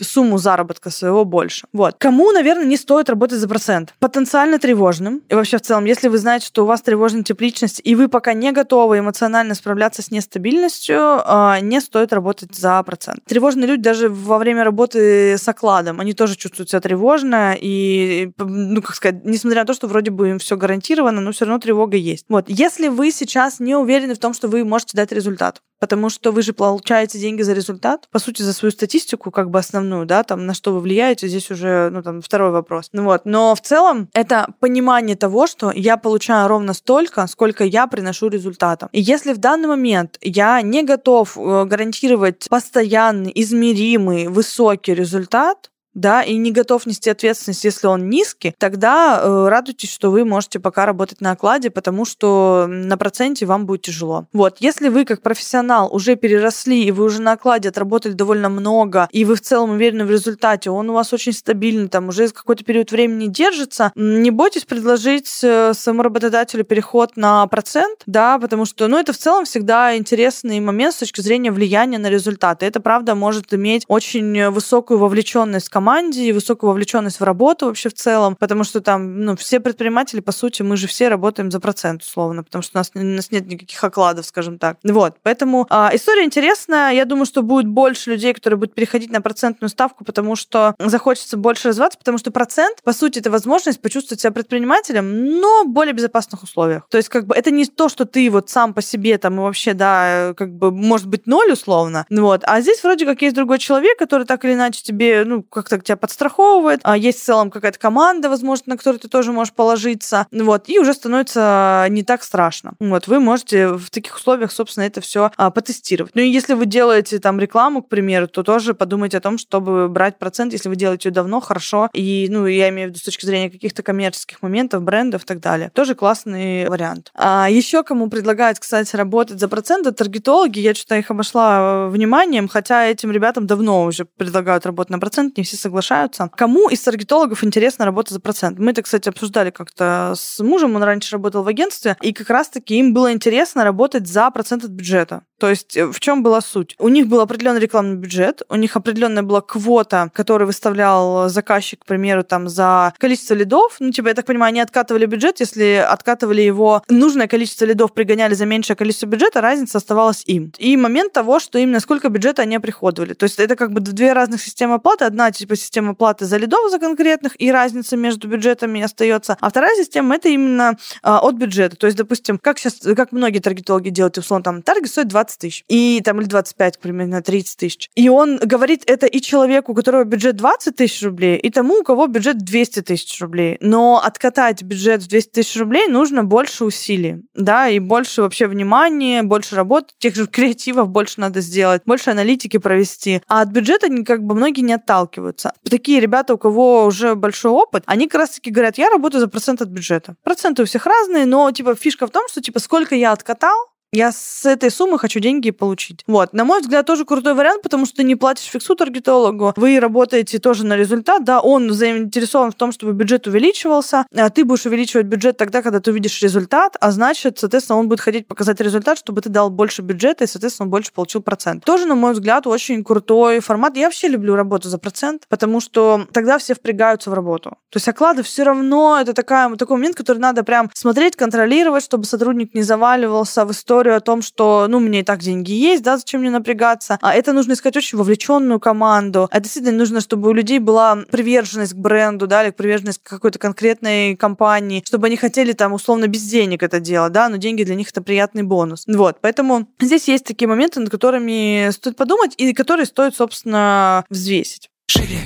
сумму 0.00 0.38
заработка 0.38 0.90
своего 0.90 1.24
больше. 1.24 1.66
Вот. 1.72 1.96
Кому, 1.98 2.32
наверное, 2.32 2.64
не 2.64 2.76
стоит 2.76 3.10
работать 3.10 3.38
за 3.38 3.48
процент? 3.48 3.94
Потенциально 3.98 4.58
тревожным. 4.58 5.22
И 5.28 5.34
вообще 5.34 5.58
в 5.58 5.62
целом, 5.62 5.84
если 5.84 6.08
вы 6.08 6.18
знаете, 6.18 6.46
что 6.46 6.62
у 6.62 6.66
вас 6.66 6.82
тревожный 6.82 7.22
тип 7.22 7.40
личности, 7.40 7.82
и 7.82 7.94
вы 7.94 8.08
пока 8.08 8.32
не 8.32 8.52
готовы 8.52 8.98
эмоционально 8.98 9.54
справляться 9.54 10.02
с 10.02 10.10
нестабильностью, 10.10 10.96
а, 10.98 11.60
не 11.60 11.80
стоит 11.80 12.12
работать 12.12 12.54
за 12.54 12.82
процент. 12.82 13.24
Тревожные 13.26 13.66
люди 13.66 13.82
даже 13.82 14.08
во 14.08 14.38
время 14.38 14.64
работы 14.64 15.36
с 15.36 15.46
окладом, 15.46 16.00
они 16.00 16.14
тоже 16.14 16.36
чувствуют 16.36 16.70
себя 16.70 16.80
тревожно, 16.80 17.56
и, 17.60 18.32
ну, 18.38 18.80
как 18.82 18.94
сказать, 18.94 19.24
несмотря 19.24 19.62
на 19.62 19.66
то, 19.66 19.74
что 19.74 19.86
вроде 19.86 20.10
бы 20.10 20.30
им 20.30 20.38
все 20.38 20.56
гарантировано, 20.56 21.20
но 21.20 21.32
все 21.32 21.44
равно 21.44 21.58
тревога 21.58 21.96
есть. 21.96 22.24
Вот. 22.28 22.46
Если 22.48 22.88
вы 22.88 23.10
сейчас 23.10 23.60
не 23.60 23.74
уверены 23.74 24.14
в 24.14 24.18
том, 24.18 24.34
что 24.34 24.48
вы 24.48 24.64
можете 24.64 24.96
дать 24.96 25.12
результат, 25.12 25.60
потому 25.80 26.10
что 26.10 26.30
вы 26.30 26.42
же 26.42 26.52
получаете 26.52 27.18
деньги 27.18 27.42
за 27.42 27.52
результат, 27.54 28.06
по 28.12 28.18
сути, 28.20 28.42
за 28.42 28.52
свою 28.52 28.70
статистику, 28.70 29.30
как 29.30 29.50
бы 29.50 29.58
основную, 29.58 30.06
да, 30.06 30.22
там, 30.22 30.46
на 30.46 30.54
что 30.54 30.72
вы 30.72 30.80
влияете, 30.80 31.26
здесь 31.26 31.50
уже, 31.50 31.90
ну, 31.90 32.02
там, 32.02 32.20
второй 32.20 32.52
вопрос. 32.52 32.90
Ну 32.92 33.04
вот, 33.04 33.22
но 33.24 33.54
в 33.54 33.60
целом 33.60 34.08
это 34.12 34.46
понимание 34.60 35.16
того, 35.16 35.46
что 35.46 35.72
я 35.72 35.96
получаю 35.96 36.46
ровно 36.48 36.74
столько, 36.74 37.26
сколько 37.26 37.64
я 37.64 37.86
приношу 37.86 38.28
результатом. 38.28 38.90
И 38.92 39.00
если 39.00 39.32
в 39.32 39.38
данный 39.38 39.68
момент 39.68 40.18
я 40.20 40.60
не 40.62 40.82
готов 40.82 41.36
э, 41.36 41.64
гарантировать 41.64 42.46
постоянный, 42.48 43.32
измеримый, 43.34 44.28
высокий 44.28 44.94
результат, 44.94 45.70
да, 45.94 46.22
и 46.22 46.36
не 46.36 46.52
готов 46.52 46.86
нести 46.86 47.10
ответственность, 47.10 47.64
если 47.64 47.86
он 47.86 48.08
низкий, 48.08 48.54
тогда 48.58 49.20
э, 49.20 49.48
радуйтесь, 49.48 49.90
что 49.90 50.10
вы 50.10 50.24
можете 50.24 50.60
пока 50.60 50.86
работать 50.86 51.20
на 51.20 51.32
окладе, 51.32 51.70
потому 51.70 52.04
что 52.04 52.66
на 52.68 52.96
проценте 52.96 53.46
вам 53.46 53.66
будет 53.66 53.82
тяжело. 53.82 54.26
Вот, 54.32 54.58
если 54.60 54.88
вы 54.88 55.04
как 55.04 55.22
профессионал 55.22 55.94
уже 55.94 56.16
переросли, 56.16 56.84
и 56.84 56.90
вы 56.92 57.04
уже 57.04 57.20
на 57.20 57.32
окладе 57.32 57.68
отработали 57.68 58.12
довольно 58.12 58.48
много, 58.48 59.08
и 59.10 59.24
вы 59.24 59.34
в 59.34 59.40
целом 59.40 59.70
уверены 59.70 60.04
в 60.04 60.10
результате, 60.10 60.70
он 60.70 60.90
у 60.90 60.94
вас 60.94 61.12
очень 61.12 61.32
стабильный, 61.32 61.88
там 61.88 62.08
уже 62.08 62.28
какой-то 62.28 62.64
период 62.64 62.92
времени 62.92 63.26
держится, 63.26 63.92
не 63.94 64.30
бойтесь 64.30 64.64
предложить 64.64 65.40
э, 65.42 65.72
своему 65.74 66.02
работодателю 66.02 66.64
переход 66.64 67.16
на 67.16 67.46
процент, 67.46 68.02
да, 68.06 68.38
потому 68.38 68.64
что, 68.64 68.86
ну, 68.88 68.98
это 68.98 69.12
в 69.12 69.18
целом 69.18 69.44
всегда 69.44 69.96
интересный 69.96 70.60
момент 70.60 70.94
с 70.94 70.98
точки 70.98 71.20
зрения 71.20 71.50
влияния 71.50 71.98
на 71.98 72.10
результаты. 72.10 72.66
Это, 72.66 72.80
правда, 72.80 73.14
может 73.14 73.52
иметь 73.54 73.84
очень 73.88 74.50
высокую 74.50 74.98
вовлеченность 74.98 75.68
команде 75.80 76.24
и 76.24 76.32
высокую 76.32 76.68
вовлеченность 76.68 77.20
в 77.20 77.24
работу 77.24 77.64
вообще 77.64 77.88
в 77.88 77.94
целом, 77.94 78.36
потому 78.36 78.64
что 78.64 78.82
там, 78.82 79.24
ну, 79.24 79.34
все 79.34 79.60
предприниматели, 79.60 80.20
по 80.20 80.30
сути, 80.30 80.60
мы 80.60 80.76
же 80.76 80.86
все 80.86 81.08
работаем 81.08 81.50
за 81.50 81.58
процент, 81.58 82.02
условно, 82.02 82.44
потому 82.44 82.60
что 82.60 82.76
у 82.76 82.80
нас, 82.80 82.90
у 82.94 82.98
нас 82.98 83.30
нет 83.30 83.46
никаких 83.46 83.82
окладов, 83.82 84.26
скажем 84.26 84.58
так. 84.58 84.76
Вот, 84.84 85.16
поэтому 85.22 85.66
а, 85.70 85.90
история 85.94 86.24
интересная. 86.24 86.90
Я 86.92 87.06
думаю, 87.06 87.24
что 87.24 87.42
будет 87.42 87.66
больше 87.66 88.10
людей, 88.10 88.34
которые 88.34 88.58
будут 88.58 88.74
переходить 88.74 89.10
на 89.10 89.22
процентную 89.22 89.70
ставку, 89.70 90.04
потому 90.04 90.36
что 90.36 90.74
захочется 90.78 91.38
больше 91.38 91.68
развиваться, 91.68 91.98
потому 91.98 92.18
что 92.18 92.30
процент, 92.30 92.82
по 92.84 92.92
сути, 92.92 93.20
это 93.20 93.30
возможность 93.30 93.80
почувствовать 93.80 94.20
себя 94.20 94.32
предпринимателем, 94.32 95.40
но 95.40 95.64
в 95.64 95.68
более 95.68 95.94
безопасных 95.94 96.42
условиях. 96.42 96.86
То 96.90 96.98
есть, 96.98 97.08
как 97.08 97.26
бы, 97.26 97.34
это 97.34 97.50
не 97.50 97.64
то, 97.64 97.88
что 97.88 98.04
ты 98.04 98.30
вот 98.30 98.50
сам 98.50 98.74
по 98.74 98.82
себе 98.82 99.16
там 99.16 99.36
и 99.36 99.38
вообще, 99.38 99.72
да, 99.72 100.34
как 100.36 100.52
бы, 100.52 100.70
может 100.70 101.06
быть, 101.06 101.26
ноль 101.26 101.52
условно, 101.52 102.04
вот, 102.10 102.42
а 102.44 102.60
здесь 102.60 102.82
вроде 102.82 103.06
как 103.06 103.22
есть 103.22 103.34
другой 103.34 103.58
человек, 103.58 103.98
который 103.98 104.26
так 104.26 104.44
или 104.44 104.52
иначе 104.52 104.82
тебе, 104.82 105.24
ну, 105.24 105.42
как 105.42 105.69
как-то 105.70 105.88
тебя 105.88 105.96
подстраховывает, 105.96 106.80
а 106.84 106.96
есть 106.96 107.20
в 107.20 107.24
целом 107.24 107.50
какая-то 107.50 107.78
команда, 107.78 108.28
возможно, 108.28 108.64
на 108.66 108.76
которую 108.76 109.00
ты 109.00 109.08
тоже 109.08 109.32
можешь 109.32 109.54
положиться, 109.54 110.26
вот, 110.30 110.68
и 110.68 110.78
уже 110.78 110.94
становится 110.94 111.86
не 111.88 112.02
так 112.02 112.22
страшно. 112.22 112.72
Вот, 112.80 113.06
вы 113.06 113.20
можете 113.20 113.68
в 113.68 113.90
таких 113.90 114.16
условиях, 114.16 114.52
собственно, 114.52 114.84
это 114.84 115.00
все 115.00 115.30
а, 115.36 115.50
потестировать. 115.50 116.12
Ну 116.14 116.22
и 116.22 116.28
если 116.28 116.54
вы 116.54 116.66
делаете 116.66 117.18
там 117.18 117.40
рекламу, 117.40 117.82
к 117.82 117.88
примеру, 117.88 118.28
то 118.28 118.42
тоже 118.42 118.74
подумайте 118.74 119.18
о 119.18 119.20
том, 119.20 119.38
чтобы 119.38 119.88
брать 119.88 120.18
процент, 120.18 120.52
если 120.52 120.68
вы 120.68 120.76
делаете 120.76 121.08
ее 121.08 121.14
давно, 121.14 121.40
хорошо, 121.40 121.88
и, 121.92 122.28
ну, 122.30 122.46
я 122.46 122.68
имею 122.68 122.88
в 122.88 122.90
виду 122.90 123.00
с 123.00 123.04
точки 123.04 123.26
зрения 123.26 123.50
каких-то 123.50 123.82
коммерческих 123.82 124.42
моментов, 124.42 124.82
брендов 124.82 125.24
и 125.24 125.26
так 125.26 125.40
далее. 125.40 125.70
Тоже 125.74 125.94
классный 125.94 126.68
вариант. 126.68 127.10
А 127.14 127.48
еще 127.50 127.82
кому 127.82 128.08
предлагают, 128.08 128.58
кстати, 128.58 128.94
работать 128.96 129.40
за 129.40 129.48
процент, 129.48 129.86
это 129.86 129.96
таргетологи, 129.96 130.60
я 130.60 130.74
что-то 130.74 130.96
их 130.96 131.10
обошла 131.10 131.88
вниманием, 131.88 132.48
хотя 132.48 132.86
этим 132.86 133.10
ребятам 133.10 133.46
давно 133.46 133.84
уже 133.84 134.04
предлагают 134.04 134.66
работать 134.66 134.90
на 134.90 134.98
процент, 134.98 135.36
не 135.36 135.44
все 135.44 135.56
соглашаются. 135.60 136.30
Кому 136.34 136.68
из 136.68 136.80
таргетологов 136.82 137.44
интересно 137.44 137.84
работать 137.84 138.12
за 138.12 138.20
процент? 138.20 138.58
Мы 138.58 138.72
это, 138.72 138.82
кстати, 138.82 139.08
обсуждали 139.08 139.50
как-то 139.50 140.14
с 140.16 140.40
мужем, 140.40 140.76
он 140.76 140.82
раньше 140.82 141.12
работал 141.12 141.42
в 141.42 141.48
агентстве, 141.48 141.96
и 142.00 142.12
как 142.12 142.30
раз-таки 142.30 142.76
им 142.76 142.92
было 142.94 143.12
интересно 143.12 143.64
работать 143.64 144.06
за 144.06 144.30
процент 144.30 144.64
от 144.64 144.70
бюджета. 144.70 145.22
То 145.40 145.48
есть 145.48 145.76
э, 145.76 145.86
в 145.86 145.98
чем 146.00 146.22
была 146.22 146.42
суть? 146.42 146.76
У 146.78 146.88
них 146.88 147.08
был 147.08 147.20
определенный 147.20 147.60
рекламный 147.60 147.96
бюджет, 147.96 148.42
у 148.50 148.56
них 148.56 148.76
определенная 148.76 149.22
была 149.22 149.40
квота, 149.40 150.10
которую 150.12 150.46
выставлял 150.46 151.30
заказчик, 151.30 151.80
к 151.80 151.86
примеру, 151.86 152.22
там 152.22 152.48
за 152.48 152.92
количество 152.98 153.34
лидов. 153.34 153.76
Ну, 153.80 153.90
типа, 153.90 154.08
я 154.08 154.14
так 154.14 154.26
понимаю, 154.26 154.50
они 154.50 154.60
откатывали 154.60 155.06
бюджет, 155.06 155.40
если 155.40 155.84
откатывали 155.88 156.42
его, 156.42 156.82
нужное 156.88 157.26
количество 157.26 157.64
лидов 157.64 157.94
пригоняли 157.94 158.34
за 158.34 158.44
меньшее 158.44 158.76
количество 158.76 159.06
бюджета, 159.06 159.40
разница 159.40 159.78
оставалась 159.78 160.22
им. 160.26 160.52
И 160.58 160.76
момент 160.76 161.14
того, 161.14 161.40
что 161.40 161.58
именно 161.58 161.80
сколько 161.80 162.10
бюджета 162.10 162.42
они 162.42 162.56
оприходовали. 162.56 163.14
То 163.14 163.24
есть 163.24 163.38
это 163.38 163.56
как 163.56 163.72
бы 163.72 163.80
две 163.80 164.12
разных 164.12 164.42
системы 164.42 164.74
оплаты. 164.74 165.06
Одна, 165.06 165.30
типа, 165.30 165.56
система 165.56 165.92
оплаты 165.92 166.26
за 166.26 166.36
лидов 166.36 166.70
за 166.70 166.78
конкретных, 166.78 167.40
и 167.40 167.50
разница 167.50 167.96
между 167.96 168.28
бюджетами 168.28 168.82
остается. 168.82 169.38
А 169.40 169.48
вторая 169.48 169.74
система 169.76 170.16
это 170.16 170.28
именно 170.28 170.76
а, 171.02 171.20
от 171.20 171.36
бюджета. 171.36 171.76
То 171.76 171.86
есть, 171.86 171.96
допустим, 171.96 172.38
как 172.38 172.58
сейчас, 172.58 172.80
как 172.94 173.12
многие 173.12 173.38
таргетологи 173.38 173.88
делают, 173.88 174.18
условно, 174.18 174.44
там, 174.44 174.62
таргет 174.62 174.90
стоит 174.90 175.08
20 175.08 175.29
тысяч, 175.38 175.64
и 175.68 176.00
там, 176.04 176.20
или 176.20 176.28
25, 176.28 176.78
примерно 176.78 177.22
30 177.22 177.56
тысяч. 177.56 177.90
И 177.94 178.08
он 178.08 178.38
говорит 178.38 178.82
это 178.86 179.06
и 179.06 179.20
человеку, 179.20 179.72
у 179.72 179.74
которого 179.74 180.04
бюджет 180.04 180.36
20 180.36 180.76
тысяч 180.76 181.02
рублей, 181.02 181.36
и 181.38 181.50
тому, 181.50 181.80
у 181.80 181.82
кого 181.82 182.06
бюджет 182.06 182.38
200 182.38 182.82
тысяч 182.82 183.20
рублей. 183.20 183.56
Но 183.60 184.00
откатать 184.02 184.62
бюджет 184.62 185.02
в 185.02 185.08
200 185.08 185.30
тысяч 185.30 185.56
рублей 185.56 185.88
нужно 185.88 186.24
больше 186.24 186.64
усилий, 186.64 187.22
да, 187.34 187.68
и 187.68 187.78
больше 187.78 188.22
вообще 188.22 188.46
внимания, 188.46 189.22
больше 189.22 189.56
работы, 189.56 189.88
тех 189.98 190.14
же 190.14 190.26
креативов 190.28 190.88
больше 190.88 191.20
надо 191.20 191.40
сделать, 191.40 191.82
больше 191.86 192.10
аналитики 192.10 192.58
провести. 192.58 193.22
А 193.28 193.42
от 193.42 193.48
бюджета 193.48 193.86
они 193.86 194.04
как 194.04 194.22
бы 194.22 194.34
многие 194.34 194.62
не 194.62 194.74
отталкиваются 194.74 195.52
такие 195.70 196.00
ребята, 196.00 196.34
у 196.34 196.38
кого 196.38 196.84
уже 196.84 197.14
большой 197.14 197.52
опыт, 197.52 197.84
они 197.86 198.06
как 198.06 198.20
раз-таки 198.20 198.50
говорят, 198.50 198.76
я 198.76 198.90
работаю 198.90 199.20
за 199.20 199.28
процент 199.28 199.62
от 199.62 199.68
бюджета. 199.68 200.16
Проценты 200.22 200.62
у 200.62 200.66
всех 200.66 200.84
разные, 200.84 201.24
но 201.24 201.50
типа 201.50 201.74
фишка 201.74 202.06
в 202.06 202.10
том, 202.10 202.28
что 202.28 202.42
типа 202.42 202.58
сколько 202.58 202.94
я 202.94 203.12
откатал, 203.12 203.56
я 203.92 204.12
с 204.12 204.46
этой 204.46 204.70
суммы 204.70 204.98
хочу 204.98 205.20
деньги 205.20 205.50
получить. 205.50 206.04
Вот. 206.06 206.32
На 206.32 206.44
мой 206.44 206.60
взгляд, 206.60 206.86
тоже 206.86 207.04
крутой 207.04 207.34
вариант, 207.34 207.62
потому 207.62 207.86
что 207.86 207.96
ты 207.96 208.04
не 208.04 208.14
платишь 208.14 208.44
фиксу 208.44 208.74
таргетологу, 208.76 209.52
вы 209.56 209.80
работаете 209.80 210.38
тоже 210.38 210.64
на 210.64 210.76
результат, 210.76 211.24
да, 211.24 211.40
он 211.40 211.72
заинтересован 211.72 212.52
в 212.52 212.54
том, 212.54 212.72
чтобы 212.72 212.92
бюджет 212.92 213.26
увеличивался, 213.26 214.06
а 214.14 214.30
ты 214.30 214.44
будешь 214.44 214.66
увеличивать 214.66 215.06
бюджет 215.06 215.36
тогда, 215.36 215.62
когда 215.62 215.80
ты 215.80 215.90
увидишь 215.90 216.22
результат, 216.22 216.76
а 216.80 216.92
значит, 216.92 217.38
соответственно, 217.38 217.78
он 217.78 217.88
будет 217.88 218.00
хотеть 218.00 218.28
показать 218.28 218.60
результат, 218.60 218.98
чтобы 218.98 219.20
ты 219.22 219.28
дал 219.28 219.50
больше 219.50 219.82
бюджета 219.82 220.24
и, 220.24 220.26
соответственно, 220.26 220.66
он 220.66 220.70
больше 220.70 220.92
получил 220.92 221.20
процент. 221.20 221.64
Тоже, 221.64 221.86
на 221.86 221.94
мой 221.94 222.12
взгляд, 222.12 222.46
очень 222.46 222.84
крутой 222.84 223.40
формат. 223.40 223.76
Я 223.76 223.86
вообще 223.86 224.08
люблю 224.08 224.36
работу 224.36 224.68
за 224.68 224.78
процент, 224.78 225.24
потому 225.28 225.60
что 225.60 226.06
тогда 226.12 226.38
все 226.38 226.54
впрягаются 226.54 227.10
в 227.10 227.14
работу. 227.14 227.50
То 227.70 227.76
есть 227.76 227.88
оклады 227.88 228.22
все 228.22 228.44
равно 228.44 228.98
это 229.00 229.14
такая, 229.14 229.54
такой 229.56 229.76
момент, 229.76 229.96
который 229.96 230.18
надо 230.18 230.44
прям 230.44 230.70
смотреть, 230.74 231.16
контролировать, 231.16 231.82
чтобы 231.82 232.04
сотрудник 232.04 232.54
не 232.54 232.62
заваливался 232.62 233.44
в 233.44 233.50
историю 233.50 233.79
историю 233.80 233.96
о 233.96 234.00
том, 234.00 234.20
что, 234.20 234.66
ну, 234.68 234.76
у 234.76 234.80
меня 234.80 235.00
и 235.00 235.02
так 235.02 235.20
деньги 235.20 235.52
есть, 235.52 235.82
да, 235.82 235.96
зачем 235.96 236.20
мне 236.20 236.30
напрягаться. 236.30 236.98
А 237.00 237.14
это 237.14 237.32
нужно 237.32 237.54
искать 237.54 237.76
очень 237.76 237.96
вовлеченную 237.96 238.60
команду. 238.60 239.28
Это 239.30 239.40
действительно 239.40 239.78
нужно, 239.78 240.00
чтобы 240.00 240.28
у 240.28 240.32
людей 240.34 240.58
была 240.58 240.96
приверженность 241.10 241.72
к 241.72 241.76
бренду, 241.76 242.26
да, 242.26 242.44
или 242.44 242.50
приверженность 242.50 243.00
к 243.02 243.08
какой-то 243.08 243.38
конкретной 243.38 244.16
компании, 244.16 244.82
чтобы 244.84 245.06
они 245.06 245.16
хотели 245.16 245.52
там 245.52 245.72
условно 245.72 246.08
без 246.08 246.22
денег 246.24 246.62
это 246.62 246.78
делать, 246.78 247.12
да, 247.12 247.30
но 247.30 247.36
деньги 247.36 247.64
для 247.64 247.74
них 247.74 247.88
это 247.88 248.02
приятный 248.02 248.42
бонус. 248.42 248.84
Вот, 248.86 249.16
поэтому 249.22 249.66
здесь 249.80 250.08
есть 250.08 250.24
такие 250.24 250.46
моменты, 250.46 250.80
над 250.80 250.90
которыми 250.90 251.70
стоит 251.70 251.96
подумать 251.96 252.34
и 252.36 252.52
которые 252.52 252.84
стоит, 252.84 253.16
собственно, 253.16 254.04
взвесить. 254.10 254.68
Шире. 254.88 255.20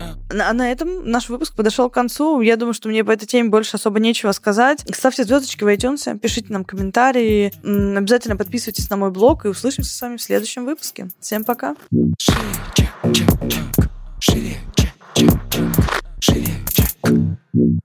А 0.00 0.52
на 0.52 0.70
этом 0.70 1.10
наш 1.10 1.28
выпуск 1.28 1.54
подошел 1.54 1.90
к 1.90 1.94
концу. 1.94 2.40
Я 2.40 2.56
думаю, 2.56 2.74
что 2.74 2.88
мне 2.88 3.04
по 3.04 3.10
этой 3.10 3.26
теме 3.26 3.48
больше 3.48 3.76
особо 3.76 4.00
нечего 4.00 4.32
сказать. 4.32 4.84
Ставьте 4.92 5.24
звездочки 5.24 5.64
в 5.64 5.66
iTunes, 5.66 6.18
пишите 6.18 6.52
нам 6.52 6.64
комментарии, 6.64 7.52
обязательно 7.62 8.36
подписывайтесь 8.36 8.88
на 8.90 8.96
мой 8.96 9.10
блог 9.10 9.44
и 9.44 9.48
услышимся 9.48 9.94
с 9.94 10.00
вами 10.00 10.16
в 10.16 10.22
следующем 10.22 10.64
выпуске. 10.64 11.08
Всем 11.20 11.44
пока! 11.44 11.76
Шире, 12.18 12.38
чак, 12.74 12.88
чак, 13.12 13.28
чак. 13.48 13.90
Шире, 14.20 14.56
чак, 14.74 14.90
чак. 15.14 15.30
Шире, 16.20 16.46
чак. 16.72 17.80